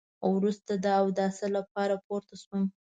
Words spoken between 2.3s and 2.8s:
شوم.